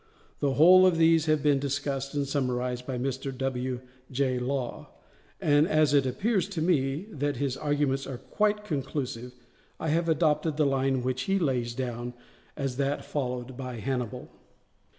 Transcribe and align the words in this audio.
The 0.39 0.55
whole 0.55 0.87
of 0.87 0.97
these 0.97 1.27
have 1.27 1.43
been 1.43 1.59
discussed 1.59 2.15
and 2.15 2.27
summarized 2.27 2.87
by 2.87 2.97
Mr. 2.97 3.31
W. 3.37 3.81
J. 4.09 4.39
Law, 4.39 4.89
and 5.39 5.67
as 5.67 5.93
it 5.93 6.07
appears 6.07 6.49
to 6.49 6.59
me 6.59 7.05
that 7.11 7.35
his 7.35 7.55
arguments 7.55 8.07
are 8.07 8.17
quite 8.17 8.63
conclusive 8.65 9.35
I 9.79 9.89
have 9.89 10.09
adopted 10.09 10.57
the 10.57 10.65
line 10.65 11.03
which 11.03 11.21
he 11.29 11.37
lays 11.37 11.75
down 11.75 12.15
as 12.57 12.77
that 12.77 13.05
followed 13.05 13.55
by 13.55 13.75
Hannibal. 13.75 14.31